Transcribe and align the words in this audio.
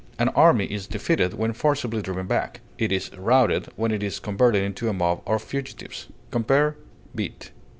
An 0.17 0.29
army 0.29 0.65
is 0.65 0.87
defeated 0.87 1.35
when 1.35 1.53
forcibly 1.53 2.01
driven 2.01 2.25
back; 2.25 2.61
it 2.79 2.91
is 2.91 3.15
routed 3.15 3.67
when 3.75 3.91
it 3.91 4.01
is 4.01 4.17
converted 4.19 4.63
into 4.63 4.89
a 4.89 4.93
mob 4.93 5.21
of 5.27 5.43
fugitives. 5.43 6.07
Compare 6.31 6.75
BEAT. 7.13 7.51